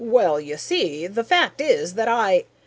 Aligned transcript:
"Well, 0.03 0.39
you 0.39 0.57
see, 0.57 1.05
the 1.05 1.23
fact 1.23 1.61
is 1.61 1.93
that 1.93 2.07
I...." 2.07 2.45